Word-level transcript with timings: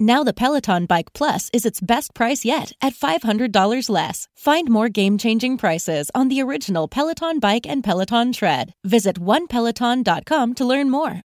Now 0.00 0.22
the 0.22 0.32
Peloton 0.32 0.86
Bike 0.86 1.12
Plus 1.12 1.50
is 1.52 1.66
its 1.66 1.80
best 1.80 2.14
price 2.14 2.44
yet 2.44 2.72
at 2.80 2.94
$500 2.94 3.90
less. 3.90 4.28
Find 4.36 4.70
more 4.70 4.88
game-changing 4.88 5.58
prices 5.58 6.08
on 6.14 6.28
the 6.28 6.40
original 6.40 6.86
Peloton 6.86 7.40
Bike 7.40 7.66
and 7.66 7.82
Peloton 7.82 8.32
Tread. 8.32 8.74
Visit 8.84 9.18
onepeloton.com 9.18 10.54
to 10.54 10.64
learn 10.64 10.88
more. 10.88 11.20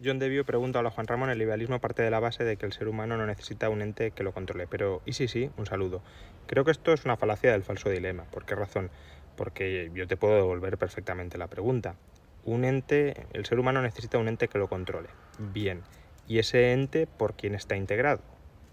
John 0.00 0.20
Devio 0.20 0.44
pregunta 0.44 0.78
a 0.78 0.90
Juan 0.90 1.08
Ramón, 1.08 1.30
el 1.30 1.38
liberalismo 1.38 1.80
parte 1.80 2.04
de 2.04 2.12
la 2.12 2.20
base 2.20 2.44
de 2.44 2.56
que 2.56 2.66
el 2.66 2.72
ser 2.72 2.86
humano 2.86 3.16
no 3.16 3.26
necesita 3.26 3.70
un 3.70 3.82
ente 3.82 4.12
que 4.12 4.22
lo 4.22 4.32
controle, 4.32 4.68
pero 4.68 5.02
¿y 5.04 5.14
sí 5.14 5.26
sí? 5.26 5.50
Un 5.56 5.66
saludo. 5.66 6.00
Creo 6.46 6.64
que 6.64 6.70
esto 6.70 6.92
es 6.92 7.04
una 7.06 7.16
falacia 7.16 7.50
del 7.50 7.64
falso 7.64 7.90
dilema. 7.90 8.22
¿Por 8.30 8.44
qué 8.44 8.54
razón? 8.54 8.88
Porque 9.36 9.90
yo 9.92 10.06
te 10.06 10.16
puedo 10.16 10.36
devolver 10.36 10.78
perfectamente 10.78 11.38
la 11.38 11.48
pregunta. 11.48 11.96
Un 12.44 12.64
ente, 12.64 13.26
el 13.32 13.46
ser 13.46 13.58
humano 13.58 13.82
necesita 13.82 14.16
un 14.18 14.28
ente 14.28 14.46
que 14.46 14.58
lo 14.58 14.68
controle. 14.68 15.08
Bien 15.52 15.82
y 16.28 16.38
ese 16.38 16.72
ente 16.72 17.06
por 17.06 17.34
quién 17.34 17.54
está 17.54 17.76
integrado, 17.76 18.22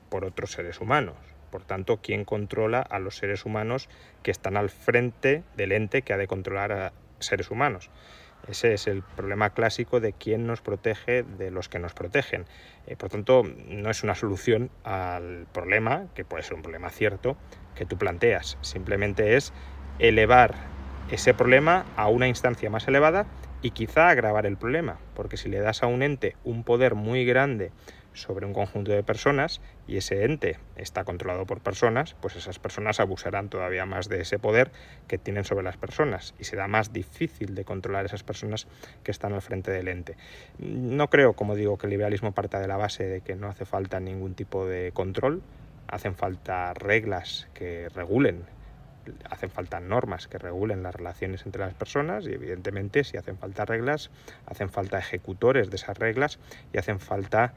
por 0.09 0.25
otros 0.25 0.51
seres 0.51 0.81
humanos. 0.81 1.15
Por 1.51 1.63
tanto, 1.63 1.97
¿quién 2.01 2.25
controla 2.25 2.81
a 2.81 2.99
los 2.99 3.17
seres 3.17 3.45
humanos 3.45 3.87
que 4.23 4.31
están 4.31 4.57
al 4.57 4.69
frente 4.69 5.43
del 5.55 5.71
ente 5.71 6.01
que 6.01 6.13
ha 6.13 6.17
de 6.17 6.27
controlar 6.27 6.71
a 6.71 6.93
seres 7.19 7.51
humanos? 7.51 7.91
Ese 8.47 8.73
es 8.73 8.87
el 8.87 9.03
problema 9.03 9.51
clásico 9.51 9.99
de 9.99 10.11
quién 10.11 10.47
nos 10.47 10.61
protege 10.61 11.23
de 11.23 11.51
los 11.51 11.69
que 11.69 11.79
nos 11.79 11.93
protegen. 11.93 12.45
Eh, 12.87 12.95
por 12.97 13.09
tanto, 13.09 13.43
no 13.43 13.89
es 13.89 14.03
una 14.03 14.15
solución 14.15 14.69
al 14.83 15.47
problema, 15.53 16.07
que 16.13 16.25
puede 16.25 16.43
ser 16.43 16.55
un 16.55 16.61
problema 16.61 16.89
cierto, 16.89 17.37
que 17.75 17.85
tú 17.85 17.97
planteas. 17.97 18.57
Simplemente 18.61 19.37
es 19.37 19.53
elevar 19.99 20.55
ese 21.09 21.33
problema 21.33 21.85
a 21.95 22.07
una 22.07 22.27
instancia 22.27 22.69
más 22.69 22.87
elevada 22.87 23.25
y 23.61 23.71
quizá 23.71 24.09
agravar 24.09 24.45
el 24.45 24.57
problema, 24.57 24.97
porque 25.15 25.37
si 25.37 25.49
le 25.49 25.59
das 25.59 25.83
a 25.83 25.87
un 25.87 26.03
ente 26.03 26.35
un 26.43 26.63
poder 26.63 26.95
muy 26.95 27.25
grande 27.25 27.71
sobre 28.13 28.45
un 28.45 28.53
conjunto 28.53 28.91
de 28.91 29.03
personas 29.03 29.61
y 29.87 29.97
ese 29.97 30.23
ente 30.23 30.59
está 30.75 31.03
controlado 31.03 31.45
por 31.45 31.61
personas, 31.61 32.15
pues 32.21 32.35
esas 32.35 32.59
personas 32.59 32.99
abusarán 32.99 33.49
todavía 33.49 33.85
más 33.85 34.07
de 34.07 34.21
ese 34.21 34.39
poder 34.39 34.71
que 35.07 35.17
tienen 35.17 35.43
sobre 35.43 35.63
las 35.63 35.77
personas 35.77 36.33
y 36.39 36.43
será 36.43 36.67
más 36.67 36.93
difícil 36.93 37.55
de 37.55 37.65
controlar 37.65 38.05
esas 38.05 38.23
personas 38.23 38.67
que 39.03 39.11
están 39.11 39.33
al 39.33 39.41
frente 39.41 39.71
del 39.71 39.87
ente. 39.87 40.15
No 40.59 41.09
creo, 41.09 41.33
como 41.33 41.55
digo, 41.55 41.77
que 41.77 41.87
el 41.87 41.91
liberalismo 41.91 42.33
parta 42.33 42.59
de 42.59 42.67
la 42.67 42.77
base 42.77 43.05
de 43.05 43.21
que 43.21 43.35
no 43.35 43.47
hace 43.47 43.65
falta 43.65 43.99
ningún 43.99 44.35
tipo 44.35 44.65
de 44.65 44.91
control, 44.93 45.41
hacen 45.87 46.15
falta 46.15 46.73
reglas 46.73 47.47
que 47.53 47.89
regulen 47.89 48.45
hacen 49.29 49.49
falta 49.49 49.79
normas 49.79 50.27
que 50.27 50.37
regulen 50.37 50.83
las 50.83 50.95
relaciones 50.95 51.45
entre 51.45 51.61
las 51.61 51.73
personas 51.73 52.25
y 52.25 52.33
evidentemente 52.33 53.03
si 53.03 53.17
hacen 53.17 53.37
falta 53.37 53.65
reglas, 53.65 54.11
hacen 54.45 54.69
falta 54.69 54.99
ejecutores 54.99 55.69
de 55.69 55.75
esas 55.75 55.97
reglas 55.97 56.39
y 56.71 56.77
hacen 56.77 56.99
falta 56.99 57.53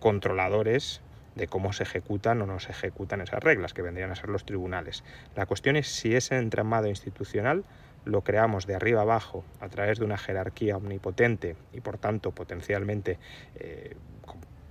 controladores 0.00 1.00
de 1.34 1.46
cómo 1.46 1.72
se 1.72 1.84
ejecutan 1.84 2.42
o 2.42 2.46
no 2.46 2.58
se 2.58 2.72
ejecutan 2.72 3.20
esas 3.20 3.42
reglas, 3.42 3.72
que 3.72 3.82
vendrían 3.82 4.10
a 4.10 4.16
ser 4.16 4.28
los 4.28 4.44
tribunales. 4.44 5.04
La 5.36 5.46
cuestión 5.46 5.76
es 5.76 5.86
si 5.88 6.14
ese 6.14 6.36
entramado 6.36 6.88
institucional 6.88 7.64
lo 8.04 8.22
creamos 8.22 8.66
de 8.66 8.74
arriba 8.74 9.02
abajo 9.02 9.44
a 9.60 9.68
través 9.68 9.98
de 9.98 10.04
una 10.04 10.18
jerarquía 10.18 10.76
omnipotente 10.76 11.56
y 11.72 11.80
por 11.80 11.98
tanto 11.98 12.32
potencialmente 12.32 13.18
eh, 13.56 13.94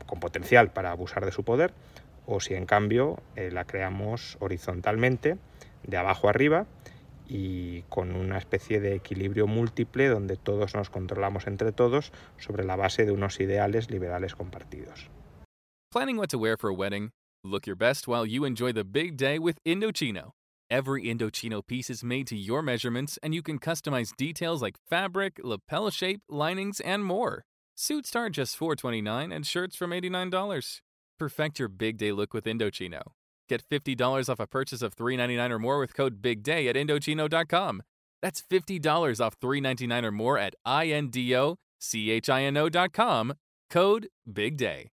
con, 0.06 0.20
potencial 0.20 0.72
para 0.72 0.92
abusar 0.92 1.26
de 1.26 1.32
su 1.32 1.44
poder, 1.44 1.74
o 2.26 2.40
si 2.40 2.54
en 2.54 2.66
cambio 2.66 3.20
eh, 3.36 3.52
la 3.52 3.66
creamos 3.66 4.38
horizontalmente 4.40 5.38
de 5.88 5.98
abajo 5.98 6.30
arriba 6.30 6.68
y 7.28 7.81
con 7.84 8.16
una 8.16 8.38
especie 8.38 8.80
de 8.80 8.96
equilibrio 8.96 9.48
múltiple 9.48 10.08
donde 10.08 10.38
todos 10.38 10.75
nos 10.75 10.90
controlamos 10.90 11.48
entre 11.48 11.72
todos 11.72 12.12
sobre 12.38 12.64
la 12.64 12.75
base 12.75 13.06
de 13.06 13.12
unos 13.12 13.40
ideales 13.40 13.90
liberales 13.90 14.36
compartidos. 14.36 15.09
Planning 15.92 16.18
what 16.18 16.30
to 16.30 16.38
wear 16.38 16.58
for 16.58 16.70
a 16.70 16.74
wedding? 16.74 17.12
Look 17.44 17.66
your 17.66 17.78
best 17.78 18.08
while 18.08 18.26
you 18.26 18.46
enjoy 18.46 18.74
the 18.74 18.84
big 18.84 19.18
day 19.18 19.40
with 19.40 19.58
Indochino. 19.66 20.31
Every 20.70 21.03
Indochino 21.03 21.66
piece 21.66 21.90
is 21.90 22.03
made 22.03 22.28
to 22.28 22.36
your 22.36 22.62
measurements 22.62 23.18
and 23.24 23.34
you 23.34 23.42
can 23.42 23.58
customize 23.58 24.16
details 24.16 24.62
like 24.62 24.76
fabric, 24.90 25.40
lapel 25.44 25.90
shape, 25.90 26.22
linings, 26.30 26.81
and 26.81 27.06
more. 27.06 27.44
Suits 27.76 28.09
start 28.09 28.34
just 28.34 28.59
$4.29 28.59 29.34
and 29.34 29.46
shirts 29.46 29.76
from 29.76 29.92
$89. 29.92 30.81
Perfect 31.18 31.59
your 31.59 31.70
big 31.70 31.97
day 31.97 32.12
look 32.12 32.34
with 32.34 32.46
Indochino. 32.46 33.02
Get 33.50 33.68
$50 33.69 34.30
off 34.30 34.40
a 34.40 34.47
purchase 34.47 34.81
of 34.81 34.96
$3.99 34.96 35.52
or 35.52 35.59
more 35.59 35.80
with 35.80 35.94
code 35.94 36.22
BIGDAY 36.22 36.69
at 36.69 36.75
Indochino.com. 36.75 37.84
That's 38.22 38.41
$50 38.41 39.25
off 39.25 39.40
$3.99 39.40 40.03
or 40.03 40.12
more 40.12 40.38
at 40.38 40.56
INDOCHINO.com. 40.66 43.34
Code 43.70 44.08
BIGDAY. 44.32 44.88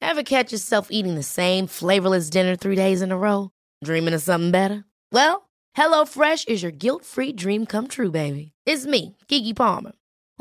Ever 0.00 0.22
catch 0.24 0.52
yourself 0.52 0.88
eating 0.90 1.14
the 1.14 1.22
same 1.22 1.66
flavorless 1.66 2.28
dinner 2.28 2.56
three 2.56 2.76
days 2.76 3.02
in 3.02 3.12
a 3.12 3.16
row? 3.16 3.50
Dreaming 3.84 4.14
of 4.14 4.22
something 4.22 4.50
better? 4.50 4.84
Well, 5.12 5.48
HelloFresh 5.76 6.48
is 6.48 6.62
your 6.62 6.72
guilt 6.72 7.04
free 7.04 7.32
dream 7.32 7.66
come 7.66 7.88
true, 7.88 8.10
baby. 8.10 8.52
It's 8.66 8.84
me, 8.84 9.16
Keke 9.28 9.56
Palmer. 9.56 9.92